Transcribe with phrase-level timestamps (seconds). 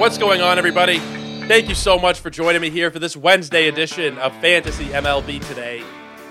[0.00, 0.98] What's going on, everybody?
[1.46, 5.46] Thank you so much for joining me here for this Wednesday edition of Fantasy MLB
[5.46, 5.84] Today.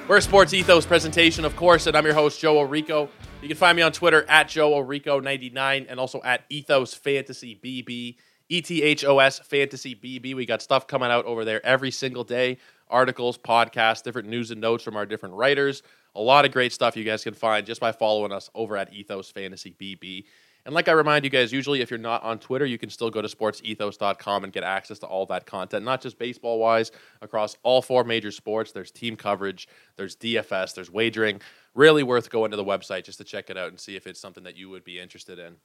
[0.08, 3.10] We're a sports ethos presentation, of course, and I'm your host, Joe Orico.
[3.44, 8.16] You can find me on Twitter at Joe Orico99 and also at Ethos Fantasy BB,
[8.50, 10.34] E T H O S Fantasy BB.
[10.34, 12.58] We got stuff coming out over there every single day
[12.90, 15.84] articles, podcasts, different news and notes from our different writers.
[16.16, 18.92] A lot of great stuff you guys can find just by following us over at
[18.92, 20.26] Ethos Fantasy BB.
[20.66, 23.10] And like I remind you guys, usually if you're not on Twitter, you can still
[23.10, 26.92] go to sportsethos.com and get access to all that content, not just baseball wise,
[27.22, 28.72] across all four major sports.
[28.72, 31.42] There's team coverage, there's DFS, there's wagering.
[31.76, 34.20] Really worth going to the website just to check it out and see if it's
[34.20, 35.56] something that you would be interested in.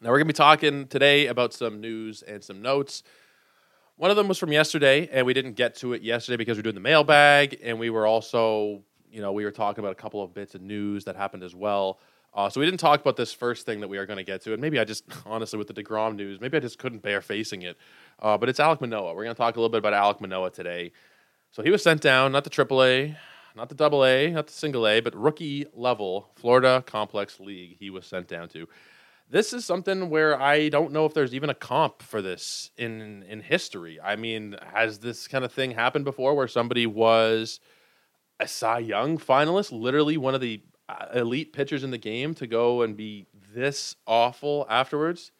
[0.00, 3.02] Now, we're going to be talking today about some news and some notes.
[3.96, 6.60] One of them was from yesterday, and we didn't get to it yesterday because we
[6.60, 9.96] are doing the mailbag, and we were also, you know, we were talking about a
[9.96, 11.98] couple of bits of news that happened as well.
[12.38, 14.40] Uh, so we didn't talk about this first thing that we are going to get
[14.40, 17.20] to, and maybe I just honestly with the deGrom news, maybe I just couldn't bear
[17.20, 17.76] facing it.
[18.20, 19.12] Uh, but it's Alek Manoah.
[19.12, 20.92] We're going to talk a little bit about Alek Manoah today.
[21.50, 23.16] So he was sent down, not the AAA,
[23.56, 27.76] not the Double A, not the Single A, but rookie level Florida Complex League.
[27.80, 28.68] He was sent down to.
[29.28, 33.24] This is something where I don't know if there's even a comp for this in
[33.24, 33.98] in history.
[34.00, 37.58] I mean, has this kind of thing happened before, where somebody was
[38.38, 40.62] a Cy Young finalist, literally one of the
[41.14, 45.32] elite pitchers in the game to go and be this awful afterwards.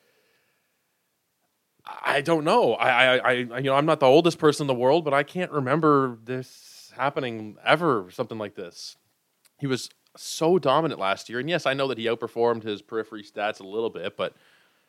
[1.84, 2.74] I don't know.
[2.74, 5.22] I, I, I, you know, I'm not the oldest person in the world, but I
[5.22, 8.10] can't remember this happening ever.
[8.10, 8.96] Something like this.
[9.58, 13.22] He was so dominant last year, and yes, I know that he outperformed his periphery
[13.22, 14.34] stats a little bit, but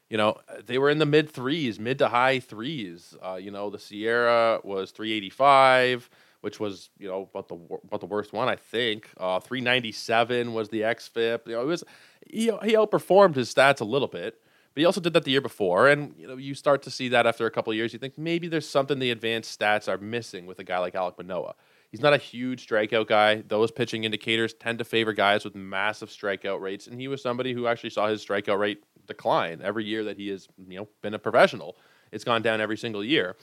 [0.09, 3.15] you know, they were in the mid threes, mid to high threes.
[3.23, 6.09] Uh, you know, the SIERA was 385
[6.41, 9.09] which was you know about the about the worst one I think.
[9.17, 11.47] Uh, 397 was the xFIP.
[11.47, 11.83] You know, it was
[12.27, 14.41] he, he outperformed his stats a little bit,
[14.73, 15.87] but he also did that the year before.
[15.87, 18.47] And you know, you start to see that after a couple years, you think maybe
[18.47, 21.55] there's something the advanced stats are missing with a guy like Alek Manoah.
[21.91, 23.41] He's not a huge strikeout guy.
[23.47, 27.53] Those pitching indicators tend to favor guys with massive strikeout rates, and he was somebody
[27.53, 31.13] who actually saw his strikeout rate decline every year that he has you know been
[31.13, 31.75] a professional.
[32.11, 33.35] It's gone down every single year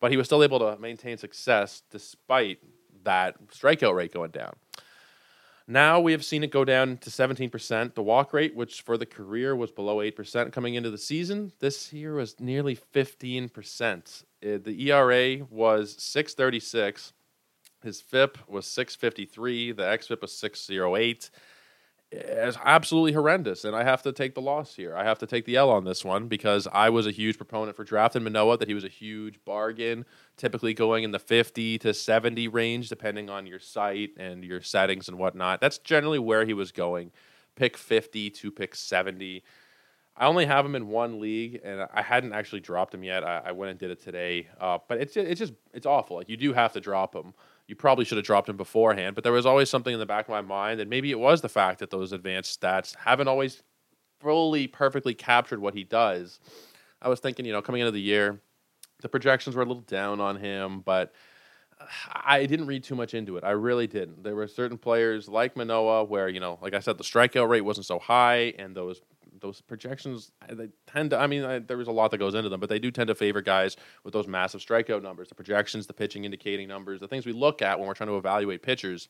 [0.00, 2.58] but he was still able to maintain success despite
[3.04, 4.54] that strikeout rate going down.
[5.66, 7.94] Now we have seen it go down to 17%.
[7.94, 11.90] The walk rate, which for the career was below 8% coming into the season, this
[11.92, 14.24] year was nearly 15%.
[14.44, 17.14] Uh, the ERA was 636.
[17.82, 19.72] His FIP was 653.
[19.72, 21.30] The XFIP was 608
[22.14, 24.96] is absolutely horrendous, and I have to take the loss here.
[24.96, 27.76] I have to take the L on this one because I was a huge proponent
[27.76, 30.04] for drafting Manoah, that he was a huge bargain,
[30.36, 35.08] typically going in the 50 to 70 range, depending on your site and your settings
[35.08, 35.60] and whatnot.
[35.60, 37.10] That's generally where he was going.
[37.56, 39.42] Pick 50 to pick 70.
[40.16, 43.24] I only have him in one league, and I hadn't actually dropped him yet.
[43.24, 46.16] I, I went and did it today, uh, but it's it's just it's awful.
[46.16, 47.34] Like you do have to drop him
[47.66, 49.14] you probably should have dropped him beforehand.
[49.14, 51.40] But there was always something in the back of my mind, and maybe it was
[51.40, 53.62] the fact that those advanced stats haven't always
[54.20, 56.40] fully perfectly captured what he does.
[57.00, 58.40] I was thinking, you know, coming into the year,
[59.02, 61.12] the projections were a little down on him, but
[61.78, 63.44] uh, I didn't read too much into it.
[63.44, 64.22] I really didn't.
[64.22, 67.62] There were certain players like Manoah where, you know, like I said, the strikeout rate
[67.62, 69.02] wasn't so high, and those
[69.40, 71.18] those projections they tend to.
[71.18, 73.08] I mean, I, there was a lot that goes into them, but they do tend
[73.08, 77.08] to favor guys with those massive strikeout numbers, the projections, the pitching indicating numbers, the
[77.08, 79.08] things we look at when we're trying to evaluate pitchers.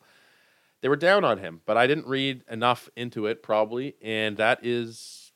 [0.80, 4.64] They were down on him, but I didn't read enough into it probably, and that
[4.64, 5.32] is,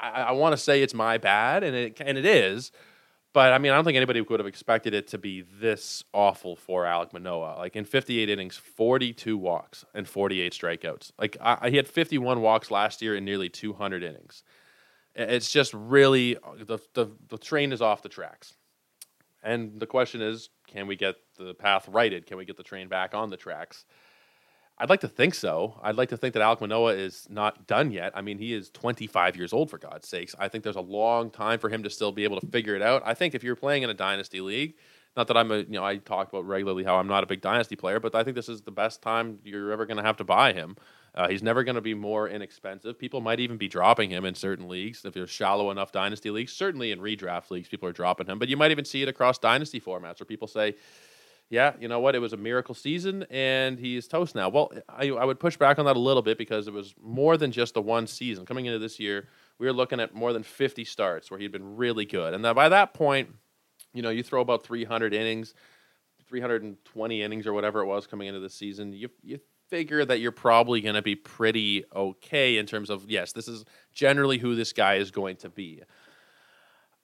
[0.00, 2.72] I, I want to say it's my bad, and it and it is.
[3.36, 6.56] But I mean, I don't think anybody would have expected it to be this awful
[6.56, 7.56] for Alek Manoah.
[7.58, 11.12] Like in 58 innings, 42 walks and 48 strikeouts.
[11.18, 14.42] Like I, he had 51 walks last year in nearly 200 innings.
[15.14, 18.54] It's just really the, the the train is off the tracks.
[19.42, 22.24] And the question is, can we get the path righted?
[22.24, 23.84] Can we get the train back on the tracks?
[24.78, 25.80] I'd like to think so.
[25.82, 28.12] I'd like to think that Alek Manoah is not done yet.
[28.14, 30.34] I mean, he is 25 years old, for God's sakes.
[30.38, 32.82] I think there's a long time for him to still be able to figure it
[32.82, 33.02] out.
[33.04, 34.74] I think if you're playing in a dynasty league,
[35.16, 37.40] not that I'm a, you know, I talk about regularly how I'm not a big
[37.40, 40.18] dynasty player, but I think this is the best time you're ever going to have
[40.18, 40.76] to buy him.
[41.14, 42.98] Uh, he's never going to be more inexpensive.
[42.98, 45.06] People might even be dropping him in certain leagues.
[45.06, 48.38] If you're shallow enough dynasty leagues, certainly in redraft leagues, people are dropping him.
[48.38, 50.74] But you might even see it across dynasty formats where people say,
[51.48, 52.14] yeah, you know what?
[52.14, 54.48] It was a miracle season, and he's toast now.
[54.48, 57.36] Well, I, I would push back on that a little bit because it was more
[57.36, 58.44] than just the one season.
[58.44, 59.28] Coming into this year,
[59.58, 62.34] we were looking at more than 50 starts where he'd been really good.
[62.34, 63.30] And by that point,
[63.94, 65.54] you know, you throw about 300 innings,
[66.26, 69.38] 320 innings or whatever it was coming into the season, you, you
[69.68, 73.64] figure that you're probably going to be pretty okay in terms of, yes, this is
[73.92, 75.82] generally who this guy is going to be.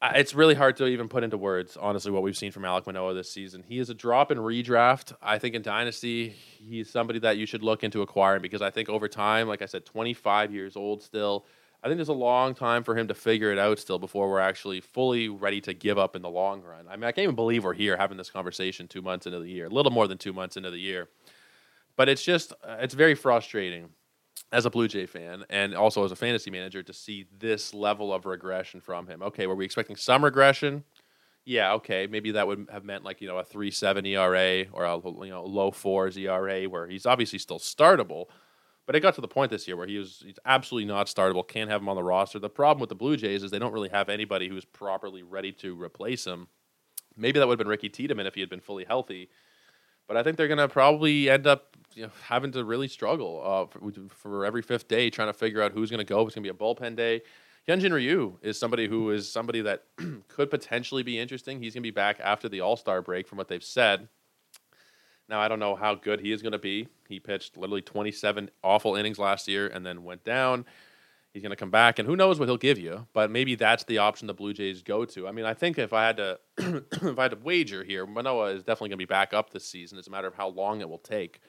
[0.04, 3.14] It's really hard to even put into words, honestly, what we've seen from Alek Manoah
[3.14, 3.62] this season.
[3.62, 5.14] He is a drop in redraft.
[5.22, 8.88] I think in Dynasty, he's somebody that you should look into acquiring because I think
[8.88, 11.46] over time, like I said, 25 years old still.
[11.84, 14.40] I think there's a long time for him to figure it out still before we're
[14.40, 16.86] actually fully ready to give up in the long run.
[16.88, 19.48] I mean, I can't even believe we're here having this conversation two months into the
[19.48, 21.08] year, a little more than two months into the year.
[21.94, 23.90] But it's just, uh, it's very frustrating
[24.52, 28.12] as a Blue Jay fan and also as a fantasy manager to see this level
[28.12, 29.22] of regression from him.
[29.22, 30.84] Okay, were we expecting some regression?
[31.44, 34.84] Yeah, okay, maybe that would have meant like you know a three seven ERA or
[34.84, 38.26] a you know low fours ERA where he's obviously still startable,
[38.86, 41.46] but it got to the point this year where he was he's absolutely not startable.
[41.46, 42.38] Can't have him on the roster.
[42.38, 45.50] The problem with the Blue Jays is they don't really have anybody who's properly ready
[45.52, 46.46] to replace him.
[47.16, 49.28] Maybe that would have been Ricky Tiedemann if he had been fully healthy.
[50.12, 53.40] But I think they're going to probably end up you know, having to really struggle
[53.42, 56.26] uh, for, for every fifth day, trying to figure out who's going to go.
[56.26, 57.22] It's going to be a bullpen day.
[57.66, 59.84] Hyunjin Ryu is somebody who is somebody that
[60.28, 61.62] could potentially be interesting.
[61.62, 64.06] He's going to be back after the All Star break, from what they've said.
[65.30, 66.88] Now I don't know how good he is going to be.
[67.08, 70.66] He pitched literally 27 awful innings last year and then went down.
[71.32, 73.06] He's going to come back, and who knows what he'll give you?
[73.14, 75.26] But maybe that's the option the Blue Jays go to.
[75.26, 78.50] I mean, I think if I had to, if I had to wager here, Manoah
[78.50, 79.98] is definitely going to be back up this season.
[79.98, 81.40] It's a matter of how long it will take.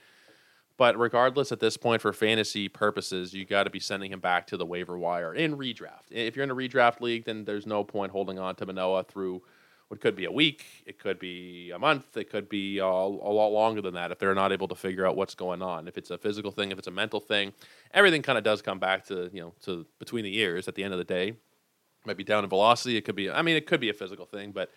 [0.77, 4.47] But regardless, at this point, for fantasy purposes, you got to be sending him back
[4.47, 6.09] to the waiver wire in redraft.
[6.09, 9.43] If you're in a redraft league, then there's no point holding on to Manoah through
[9.93, 12.87] what could be a week, it could be a month, it could be a, a
[12.87, 15.87] lot longer than that if they're not able to figure out what's going on.
[15.87, 17.53] If it's a physical thing, if it's a mental thing,
[17.93, 20.83] everything kind of does come back to you know to between the ears at the
[20.83, 21.27] end of the day.
[21.27, 21.37] It
[22.07, 22.97] Might be down in velocity.
[22.97, 23.29] It could be.
[23.29, 24.71] I mean, it could be a physical thing, but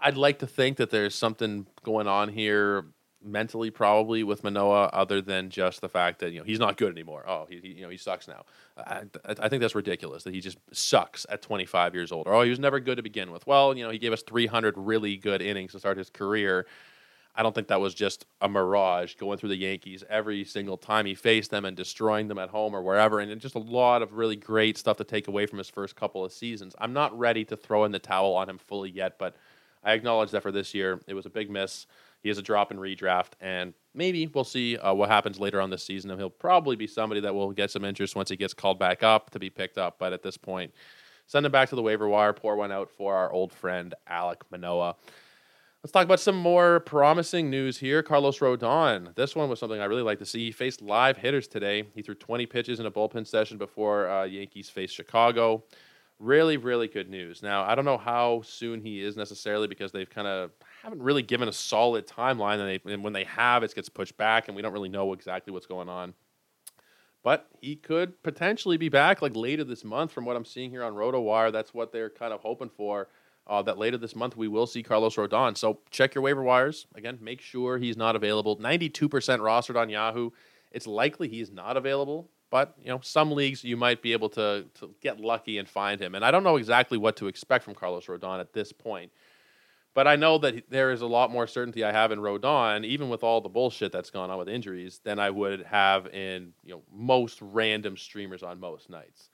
[0.00, 2.84] I'd like to think that there's something going on here
[3.22, 6.92] mentally probably with Manoah other than just the fact that you know he's not good
[6.92, 7.24] anymore.
[7.26, 8.44] Oh, he, he you know he sucks now.
[8.76, 12.26] I, I think that's ridiculous that he just sucks at 25 years old.
[12.26, 13.46] Or oh, he was never good to begin with.
[13.46, 16.66] Well, you know he gave us 300 really good innings to start his career.
[17.38, 21.06] I don't think that was just a mirage going through the Yankees every single time
[21.06, 23.20] he faced them and destroying them at home or wherever.
[23.20, 26.24] And just a lot of really great stuff to take away from his first couple
[26.24, 26.74] of seasons.
[26.80, 29.36] I'm not ready to throw in the towel on him fully yet, but
[29.84, 31.86] I acknowledge that for this year, it was a big miss.
[32.22, 35.70] He has a drop in redraft, and maybe we'll see uh, what happens later on
[35.70, 36.10] this season.
[36.10, 39.02] And he'll probably be somebody that will get some interest once he gets called back
[39.02, 39.98] up to be picked up.
[39.98, 40.72] But at this point,
[41.26, 44.42] send him back to the waiver wire, pour one out for our old friend Alek
[44.50, 44.96] Manoah.
[45.84, 48.02] Let's talk about some more promising news here.
[48.02, 49.14] Carlos Rodon.
[49.14, 50.46] This one was something I really like to see.
[50.46, 51.84] He faced live hitters today.
[51.94, 55.62] He threw 20 pitches in a bullpen session before uh, Yankees faced Chicago.
[56.20, 57.42] Really, really good news.
[57.42, 60.50] Now, I don't know how soon he is necessarily because they've kind of
[60.82, 64.16] haven't really given a solid timeline, and, they, and when they have, it gets pushed
[64.16, 66.14] back, and we don't really know exactly what's going on.
[67.22, 70.82] But he could potentially be back like later this month, from what I'm seeing here
[70.82, 71.52] on RotoWire.
[71.52, 73.08] That's what they're kind of hoping for
[73.48, 75.56] uh, that later this month we will see Carlos Rodon.
[75.56, 76.86] So check your waiver wires.
[76.94, 78.56] Again, make sure he's not available.
[78.58, 80.30] 92% rostered on Yahoo.
[80.70, 84.64] It's likely he's not available, but you know some leagues you might be able to,
[84.74, 86.14] to get lucky and find him.
[86.14, 89.12] And I don't know exactly what to expect from Carlos Rodon at this point.
[89.94, 93.08] But I know that there is a lot more certainty I have in Rodon, even
[93.08, 96.74] with all the bullshit that's gone on with injuries, than I would have in you
[96.74, 99.30] know most random streamers on most nights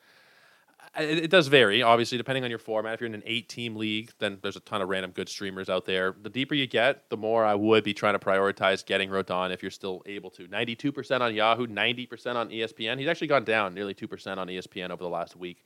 [0.99, 2.95] it, it, does vary, obviously, depending on your format.
[2.95, 5.69] If you're in an eight team league, then there's a ton of random good streamers
[5.69, 6.15] out there.
[6.23, 9.63] The deeper you get, the more I would be trying to prioritize getting Rodon if
[9.63, 10.47] you're still able to.
[10.47, 12.99] 92% on Yahoo, 90% on ESPN.
[12.99, 15.65] He's actually gone down nearly 2% on ESPN over the last week.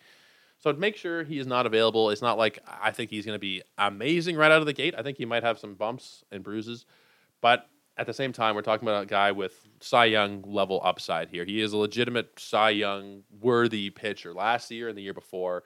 [0.58, 2.11] So make sure he is not available.
[2.11, 4.94] It's not like I think he's going to be amazing right out of the gate.
[4.99, 6.85] I think he might have some bumps and bruises,
[7.40, 11.28] but at the same time, we're talking about a guy with Cy Young level upside
[11.28, 11.44] here.
[11.44, 14.32] He is a legitimate Cy Young worthy pitcher.
[14.32, 15.64] Last year and the year before,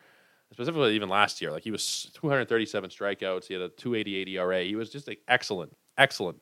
[0.51, 3.47] specifically even last year, like he was 237 strikeouts.
[3.47, 4.65] He had a 288 ERA.
[4.65, 6.39] He was just like excellent, excellent.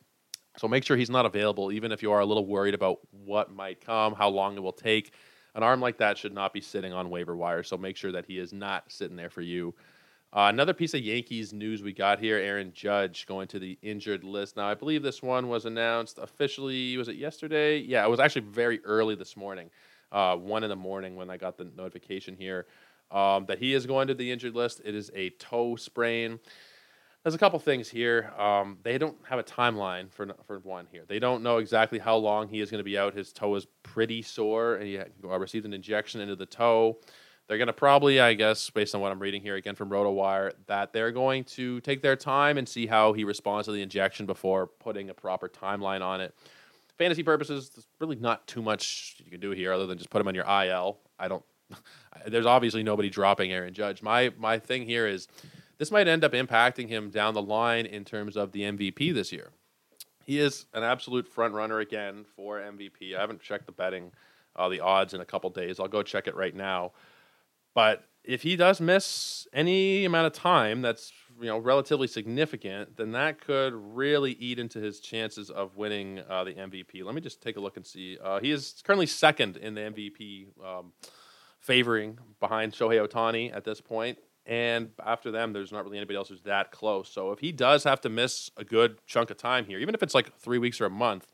[0.57, 3.53] So make sure he's not available, even if you are a little worried about what
[3.53, 5.13] might come, how long it will take.
[5.55, 7.63] An arm like that should not be sitting on waiver wire.
[7.63, 9.75] So make sure that he is not sitting there for you
[10.33, 14.23] uh, another piece of Yankees news we got here: Aaron Judge going to the injured
[14.23, 14.55] list.
[14.55, 16.95] Now, I believe this one was announced officially.
[16.97, 17.77] Was it yesterday?
[17.79, 19.69] Yeah, it was actually very early this morning,
[20.11, 22.65] uh, one in the morning when I got the notification here
[23.11, 24.81] um, that he is going to the injured list.
[24.85, 26.39] It is a toe sprain.
[27.23, 28.31] There's a couple things here.
[28.37, 31.03] Um, they don't have a timeline for for one here.
[31.07, 33.13] They don't know exactly how long he is going to be out.
[33.13, 36.97] His toe is pretty sore, and he received an injection into the toe.
[37.47, 40.53] They're going to probably, I guess, based on what I'm reading here again from RotoWire,
[40.67, 44.25] that they're going to take their time and see how he responds to the injection
[44.25, 46.33] before putting a proper timeline on it.
[46.97, 50.21] Fantasy purposes, there's really not too much you can do here other than just put
[50.21, 50.99] him on your IL.
[51.19, 51.43] I don't.
[52.27, 54.03] There's obviously nobody dropping Aaron Judge.
[54.03, 55.27] My my thing here is
[55.77, 59.31] this might end up impacting him down the line in terms of the MVP this
[59.31, 59.49] year.
[60.25, 63.15] He is an absolute front runner again for MVP.
[63.17, 64.11] I haven't checked the betting,
[64.55, 65.79] uh, the odds in a couple days.
[65.79, 66.91] I'll go check it right now.
[67.73, 73.11] But if he does miss any amount of time that's you know relatively significant, then
[73.13, 77.03] that could really eat into his chances of winning uh, the MVP.
[77.03, 78.17] Let me just take a look and see.
[78.23, 80.93] Uh, he is currently second in the MVP um,
[81.59, 84.17] favoring behind Shohei Ohtani at this point.
[84.45, 87.09] And after them, there's not really anybody else who's that close.
[87.09, 90.01] So if he does have to miss a good chunk of time here, even if
[90.01, 91.31] it's like three weeks or a month,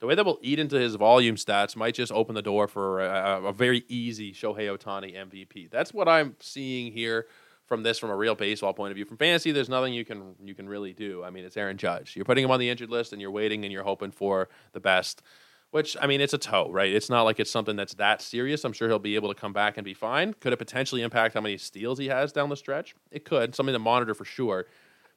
[0.00, 3.00] the way that will eat into his volume stats might just open the door for
[3.00, 5.70] a, a very easy Shohei Ohtani MVP.
[5.70, 7.26] That's what I'm seeing here
[7.66, 9.04] from this from a real baseball point of view.
[9.04, 11.22] From fantasy, there's nothing you can you can really do.
[11.22, 12.16] I mean, it's Aaron Judge.
[12.16, 14.80] You're putting him on the injured list and you're waiting and you're hoping for the
[14.80, 15.22] best.
[15.70, 16.92] Which I mean, it's a toe, right?
[16.92, 18.64] It's not like it's something that's that serious.
[18.64, 20.34] I'm sure he'll be able to come back and be fine.
[20.34, 22.96] Could it potentially impact how many steals he has down the stretch?
[23.12, 23.54] It could.
[23.54, 24.66] Something to monitor for sure.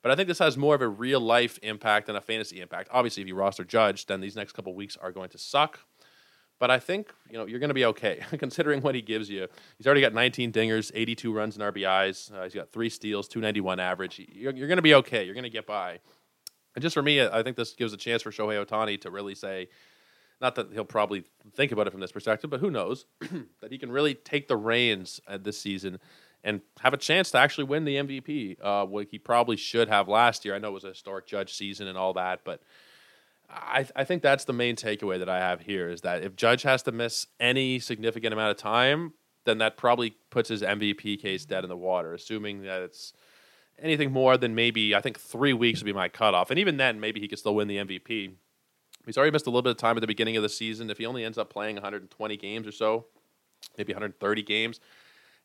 [0.03, 2.89] But I think this has more of a real life impact than a fantasy impact.
[2.91, 5.79] Obviously, if you roster Judge, then these next couple weeks are going to suck.
[6.60, 9.48] But I think you know you're going to be okay considering what he gives you.
[9.77, 12.33] He's already got 19 dingers, 82 runs and RBIs.
[12.33, 14.19] Uh, he's got three steals, 291 average.
[14.31, 15.24] You're, you're going to be okay.
[15.24, 16.00] You're going to get by.
[16.75, 19.36] And just for me, I think this gives a chance for Shohei Ohtani to really
[19.36, 19.69] say,
[20.41, 23.05] not that he'll probably think about it from this perspective, but who knows
[23.62, 26.00] that he can really take the reins this season
[26.43, 30.07] and have a chance to actually win the MVP, uh, what he probably should have
[30.07, 30.55] last year.
[30.55, 32.62] I know it was a historic Judge season and all that, but
[33.50, 36.63] I, I think that's the main takeaway that I have here is that if Judge
[36.63, 39.13] has to miss any significant amount of time,
[39.45, 43.13] then that probably puts his MVP case dead in the water, assuming that it's
[43.79, 46.50] anything more than maybe, I think three weeks would be my cutoff.
[46.50, 48.33] And even then, maybe he could still win the MVP.
[49.05, 50.89] He's already missed a little bit of time at the beginning of the season.
[50.89, 53.05] If he only ends up playing 120 games or so,
[53.77, 54.79] maybe 130 games,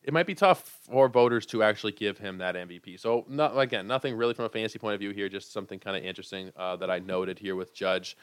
[0.09, 2.99] it might be tough for voters to actually give him that MVP.
[2.99, 5.95] So, not, again, nothing really from a fantasy point of view here, just something kind
[5.95, 8.17] of interesting uh, that I noted here with Judge.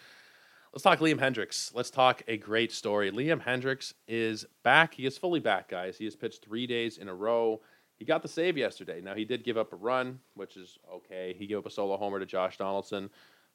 [0.72, 1.72] Let's talk Liam Hendriks.
[1.76, 3.12] Let's talk a great story.
[3.12, 4.94] Liam Hendriks is back.
[4.94, 5.96] He is fully back, guys.
[5.96, 7.60] He has pitched three days in a row.
[8.00, 9.00] He got the save yesterday.
[9.00, 11.36] Now, he did give up a run, which is okay.
[11.38, 13.10] He gave up a solo homer to Josh Donaldson.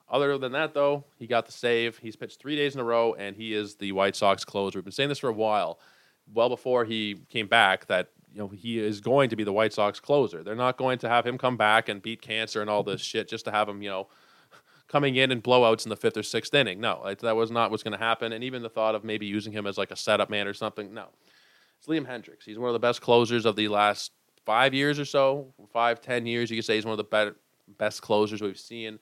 [0.10, 1.98] Other than that, though, he got the save.
[1.98, 4.78] He's pitched three days in a row, and he is the White Sox closer.
[4.78, 5.82] We've been saying this for a while
[6.34, 9.74] well before he came back that you know he is going to be the White
[9.74, 10.44] Sox closer.
[10.44, 13.28] They're not going to have him come back and beat cancer and all this shit
[13.28, 14.08] just to have him, you know,
[14.88, 16.80] coming in and blowouts in the fifth or sixth inning.
[16.80, 18.32] No, that was not what's going to happen.
[18.32, 20.94] And even the thought of maybe using him as like a setup man or something,
[20.94, 21.08] no.
[21.78, 22.44] It's Liam Hendriks.
[22.46, 24.12] He's one of the best closers of the last
[24.46, 26.50] five years or so, five, ten years.
[26.52, 27.36] You could say he's one of the better,
[27.78, 29.00] best closers we've seen.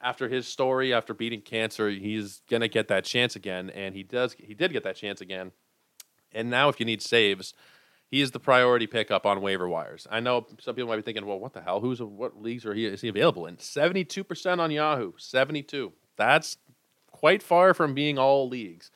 [0.00, 4.34] After his story, after beating cancer, he's gonna get that chance again, and he does.
[4.38, 5.50] He did get that chance again
[6.32, 7.54] and now, if you need saves,
[8.10, 10.06] he is the priority pickup on waiver wires.
[10.10, 11.80] I know some people might be thinking, well, what the hell?
[11.80, 13.58] Who's what leagues are he is he available in?
[13.58, 15.12] Seventy two percent on Yahoo.
[15.16, 15.92] Seventy two.
[16.16, 16.56] That's
[17.10, 18.90] quite far from being all leagues.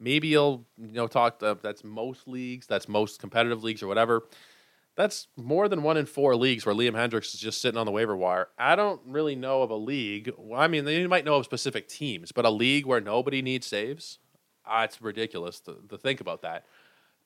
[0.00, 1.40] Maybe you'll you know talk.
[1.40, 2.66] To, that's most leagues.
[2.66, 4.22] That's most competitive leagues or whatever.
[4.96, 7.90] That's more than one in four leagues where Liam Hendriks is just sitting on the
[7.90, 8.46] waiver wire.
[8.56, 10.32] I don't really know of a league.
[10.54, 14.20] I mean, you might know of specific teams, but a league where nobody needs saves
[14.66, 16.64] ah, it's ridiculous to, to think about that.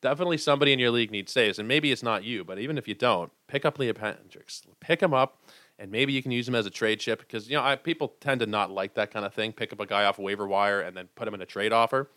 [0.01, 2.87] Definitely somebody in your league needs saves, and maybe it's not you, but even if
[2.87, 4.63] you don't, pick up Liam Hendriks.
[4.79, 5.43] Pick him up,
[5.79, 8.15] and maybe you can use him as a trade chip because you know I, people
[8.21, 9.53] tend to not like that kind of thing.
[9.53, 11.73] Pick up a guy off a waiver wire and then put him in a trade
[11.73, 12.09] offer.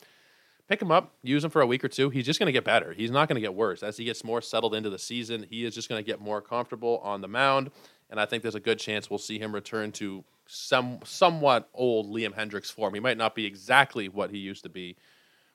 [0.67, 2.09] Pick him up, use him for a week or two.
[2.11, 2.93] He's just going to get better.
[2.93, 5.45] He's not going to get worse as he gets more settled into the season.
[5.50, 7.71] He is just going to get more comfortable on the mound,
[8.09, 12.07] and I think there's a good chance we'll see him return to some somewhat old
[12.13, 12.93] Liam Hendriks form.
[12.93, 14.97] He might not be exactly what he used to be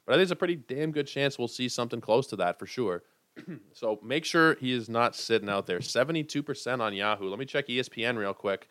[0.06, 2.58] but I think it's a pretty damn good chance we'll see something close to that
[2.58, 3.02] for sure.
[3.72, 5.80] so make sure he is not sitting out there.
[5.80, 7.28] 72% on Yahoo.
[7.28, 8.68] Let me check ESPN real quick.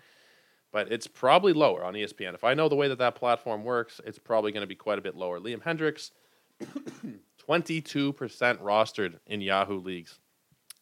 [0.71, 2.33] But it's probably lower on ESPN.
[2.33, 4.97] If I know the way that that platform works, it's probably going to be quite
[4.97, 5.39] a bit lower.
[5.39, 6.11] Liam Hendriks,
[7.47, 8.13] 22%
[8.59, 10.19] rostered in Yahoo leagues.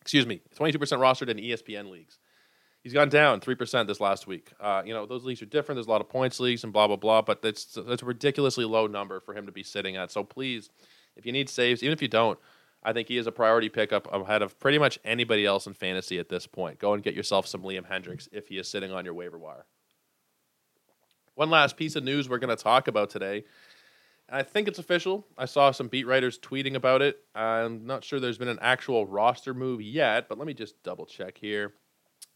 [0.02, 2.18] Excuse me, 22% rostered in ESPN leagues.
[2.84, 4.52] He's gone down three percent this last week.
[4.60, 5.78] Uh, you know those leagues are different.
[5.78, 8.66] There's a lot of points leagues and blah blah blah, but that's that's a ridiculously
[8.66, 10.12] low number for him to be sitting at.
[10.12, 10.70] So please,
[11.16, 12.38] if you need saves, even if you don't,
[12.84, 16.20] I think he is a priority pickup ahead of pretty much anybody else in fantasy
[16.20, 16.80] at this point.
[16.80, 19.66] Go and get yourself some Liam Hendriks if he is sitting on your waiver wire.
[21.36, 23.46] One last piece of news we're going to talk about today.
[24.28, 25.26] And I think it's official.
[25.38, 27.18] I saw some beat writers tweeting about it.
[27.34, 31.06] I'm not sure there's been an actual roster move yet, but let me just double
[31.06, 31.74] check here.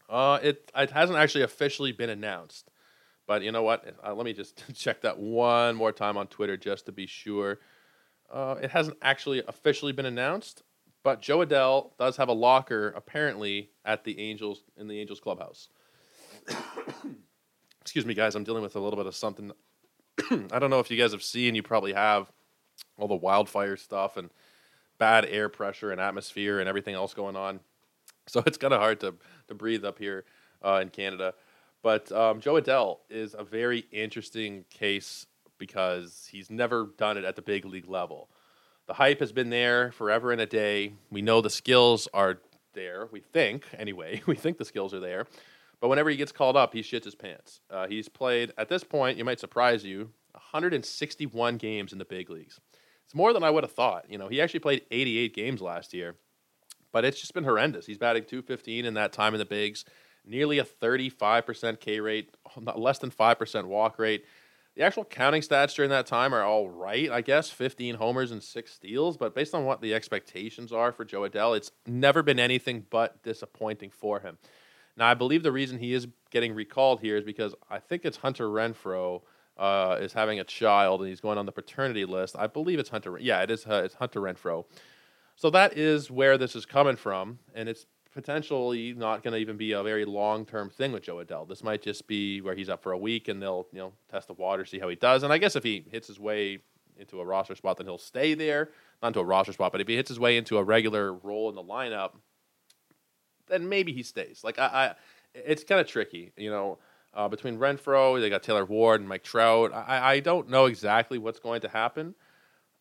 [0.08, 2.70] Uh, it it hasn't actually officially been announced,
[3.26, 3.84] but you know what?
[4.04, 7.58] Uh, let me just check that one more time on Twitter just to be sure.
[8.32, 10.62] Uh, it hasn't actually officially been announced,
[11.02, 15.68] But Jo Adell does have a locker apparently at the Angels in the Angels clubhouse.
[17.80, 18.34] Excuse me, guys.
[18.34, 19.52] I'm dealing with a little bit of something.
[20.52, 21.54] I don't know if you guys have seen.
[21.54, 22.30] You probably have
[22.98, 24.30] all the wildfire stuff and
[24.98, 27.60] bad air pressure and atmosphere and everything else going on.
[28.32, 29.14] So it's kind of hard to
[29.48, 30.24] to breathe up here
[30.62, 31.34] uh, in Canada.
[31.82, 35.26] But um, Jo Adell is a very interesting case
[35.58, 38.28] because he's never done it at the big league level.
[38.86, 40.92] The hype has been there forever and a day.
[41.10, 42.38] We know the skills are
[42.74, 43.08] there.
[43.10, 45.26] We think, anyway, we think the skills are there.
[45.80, 47.60] But whenever he gets called up, he shits his pants.
[47.70, 52.30] Uh, he's played, at this point, you might surprise you, 161 games in the big
[52.30, 52.60] leagues.
[53.04, 54.10] It's more than I would have thought.
[54.10, 56.16] You know, he actually played 88 games last year,
[56.92, 57.86] but it's just been horrendous.
[57.86, 59.84] He's batting 215 in that time in the bigs,
[60.26, 62.34] nearly a 35% K rate,
[62.76, 64.24] less than 5% walk rate.
[64.76, 68.40] The actual counting stats during that time are all right, I guess 15 homers and
[68.40, 72.38] six steals, but based on what the expectations are for Jo Adell, it's never been
[72.38, 74.38] anything but disappointing for him.
[74.96, 78.18] Now, I believe the reason he is getting recalled here is because I think it's
[78.18, 79.22] Hunter Renfroe
[79.56, 82.36] uh, is having a child and he's going on the paternity list.
[82.38, 83.18] I believe it's Hunter.
[83.18, 83.66] Yeah, it is.
[83.66, 84.64] Uh, it's Hunter Renfroe.
[85.38, 89.56] So that is where this is coming from, and it's potentially not going to even
[89.56, 91.48] be a very long term thing with Jo Adell.
[91.48, 94.26] This might just be where he's up for a week and they'll you know test
[94.26, 95.22] the water, see how he does.
[95.22, 96.58] And I guess if he hits his way
[96.96, 98.70] into a roster spot, then he'll stay there.
[99.00, 101.48] Not into a roster spot, but if he hits his way into a regular role
[101.48, 102.14] in the lineup,
[103.46, 104.42] then maybe he stays.
[104.42, 104.94] Like I, I
[105.36, 106.78] it's kind of tricky, you know.
[107.14, 109.72] Uh, between Renfroe, they got Taylor Ward and Mike Trout.
[109.72, 112.16] I, I don't know exactly what's going to happen.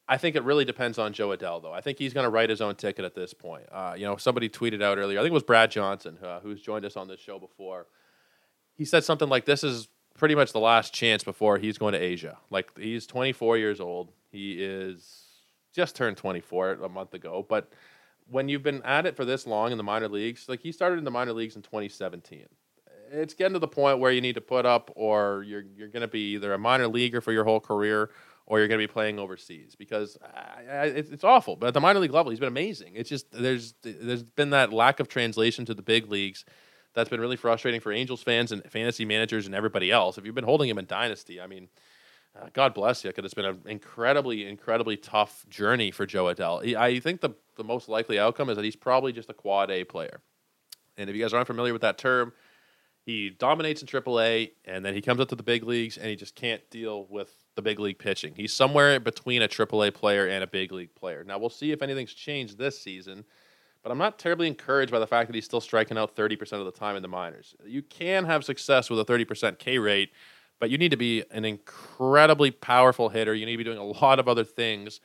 [0.09, 1.73] I think it really depends on Jo Adell, though.
[1.73, 3.65] I think he's going to write his own ticket at this point.
[3.71, 5.19] Uh, you know, somebody tweeted out earlier.
[5.19, 7.87] I think it was Brad Johnson, uh, who's joined us on this show before.
[8.73, 11.99] He said something like, "This is pretty much the last chance before he's going to
[11.99, 12.37] Asia.
[12.49, 14.11] Like he's 24 years old.
[14.31, 15.25] He is
[15.73, 17.71] just turned 24 a month ago, but."
[18.29, 20.97] When you've been at it for this long in the minor leagues, like he started
[20.97, 22.45] in the minor leagues in 2017,
[23.11, 26.01] it's getting to the point where you need to put up, or you're you're going
[26.01, 28.09] to be either a minor leaguer for your whole career,
[28.47, 30.17] or you're going to be playing overseas because
[30.67, 31.57] it's, it's awful.
[31.57, 32.93] But at the minor league level, he's been amazing.
[32.95, 36.45] It's just there's there's been that lack of translation to the big leagues
[36.93, 40.17] that's been really frustrating for Angels fans and fantasy managers and everybody else.
[40.17, 41.67] If you've been holding him in dynasty, I mean.
[42.39, 46.75] Uh, God bless you, because it's been an incredibly, incredibly tough journey for Jo Adell.
[46.75, 49.85] I think the, the most likely outcome is that he's probably just a quad A
[49.85, 50.21] player.
[50.97, 52.33] And if you guys aren't familiar with that term,
[53.07, 56.15] he dominates in AAA, and then he comes up to the big leagues, and he
[56.15, 58.33] just can't deal with the big league pitching.
[58.35, 61.25] He's somewhere between a AAA player and a big league player.
[61.25, 63.25] Now we'll see if anything's changed this season,
[63.83, 66.65] but I'm not terribly encouraged by the fact that he's still striking out 30% of
[66.65, 67.55] the time in the minors.
[67.65, 70.11] You can have success with a 30% K rate,
[70.59, 73.33] but you need to be an incredibly powerful hitter.
[73.33, 75.01] You need to be doing a lot of other things.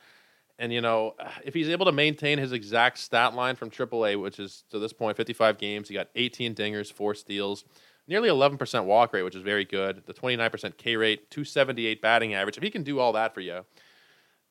[0.59, 4.39] And you know, if he's able to maintain his exact stat line from AAA, which
[4.39, 7.65] is to this point 55 games, he got 18 dingers, four steals
[8.07, 10.03] nearly 11% walk rate, which is very good.
[10.05, 12.57] The 29% K rate, 278 batting average.
[12.57, 13.65] If he can do all that for you,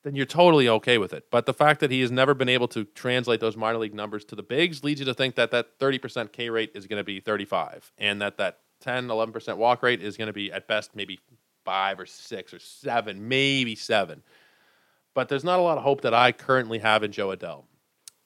[0.03, 1.25] then you're totally okay with it.
[1.31, 4.25] But the fact that he has never been able to translate those minor league numbers
[4.25, 7.03] to the bigs leads you to think that that 30% K rate is going to
[7.03, 10.95] be 35 and that that 10, 11% walk rate is going to be at best
[10.95, 11.19] maybe
[11.63, 14.23] five or six or seven, maybe seven.
[15.13, 17.63] But there's not a lot of hope that I currently have in Jo Adell.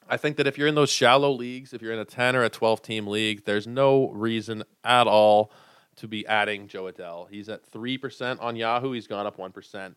[0.10, 2.44] I think that if you're in those shallow leagues, if you're in a 10 or
[2.44, 5.52] a 12 team league, there's no reason at all
[5.98, 7.30] to be adding Jo Adell.
[7.30, 9.96] He's at 3% on Yahoo, he's gone up 1%.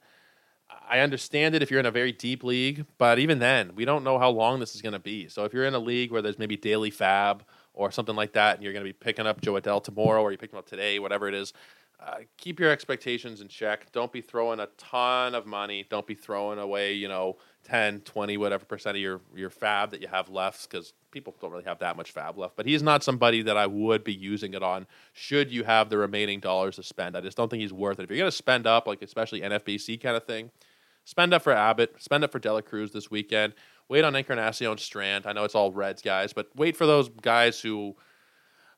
[0.88, 4.04] I understand it if you're in a very deep league, but even then, we don't
[4.04, 5.28] know how long this is going to be.
[5.28, 7.44] So if you're in a league where there's maybe daily fab
[7.74, 10.32] or something like that, and you're going to be picking up Jo Adell tomorrow or
[10.32, 11.52] you pick him up today, whatever it is,
[12.00, 13.92] uh, keep your expectations in check.
[13.92, 15.86] Don't be throwing a ton of money.
[15.90, 20.00] Don't be throwing away, you know, 10, 20, whatever percent of your, your fab that
[20.00, 22.56] you have left because people don't really have that much fab left.
[22.56, 25.98] But he's not somebody that I would be using it on should you have the
[25.98, 27.16] remaining dollars to spend.
[27.16, 28.04] I just don't think he's worth it.
[28.04, 30.50] If you're going to spend up, like especially NFBC kind of thing,
[31.04, 33.54] spend up for Abbott, spend up for De La Cruz this weekend.
[33.88, 35.26] Wait on Encarnacion Strand.
[35.26, 37.96] I know it's all Reds guys, but wait for those guys who–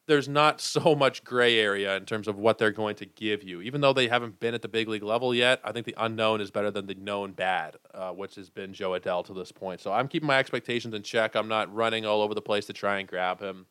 [0.06, 3.60] there's not so much gray area in terms of what they're going to give you.
[3.62, 6.40] Even though they haven't been at the big league level yet, I think the unknown
[6.40, 9.80] is better than the known bad, uh, which has been Jo Adell to this point.
[9.80, 11.34] So I'm keeping my expectations in check.
[11.34, 13.66] I'm not running all over the place to try and grab him.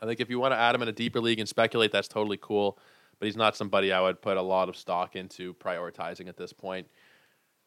[0.00, 2.08] I think if you want to add him in a deeper league and speculate, that's
[2.08, 2.78] totally cool.
[3.18, 6.54] But he's not somebody I would put a lot of stock into prioritizing at this
[6.54, 6.86] point.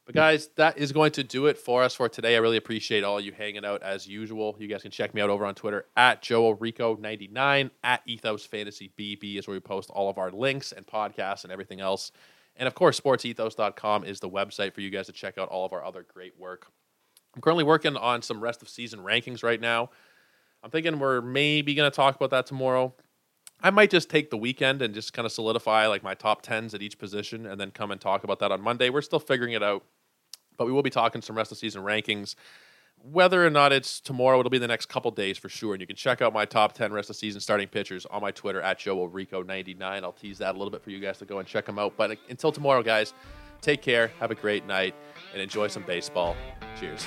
[0.06, 2.36] But guys, that is going to do it for us for today.
[2.36, 4.56] I really appreciate all you hanging out as usual.
[4.60, 9.38] You guys can check me out over on Twitter at JoeRico99 at Ethos Fantasy BB
[9.38, 12.12] is where we post all of our links and podcasts and everything else.
[12.58, 15.72] And of course, sportsethos.com is the website for you guys to check out all of
[15.72, 16.68] our other great work.
[17.34, 19.90] I'm currently working on some rest of season rankings right now.
[20.64, 22.94] I'm thinking we're maybe going to talk about that tomorrow.
[23.64, 26.74] I might just take the weekend and just kind of solidify like my top 10s
[26.74, 28.90] at each position and then come and talk about that on Monday.
[28.90, 29.84] We're still figuring it out,
[30.58, 32.36] but we will be talking some rest of season rankings.
[33.02, 35.74] Whether or not it's tomorrow, it'll be the next couple days for sure.
[35.74, 38.32] And you can check out my top 10 rest of season starting pitchers on my
[38.32, 39.82] Twitter at Joe Rico99.
[40.04, 41.94] I'll tease that a little bit for you guys to go and check them out.
[41.96, 43.14] But uh, until tomorrow, guys,
[43.62, 44.94] take care, have a great night,
[45.32, 46.36] and enjoy some baseball.
[46.80, 47.06] Cheers.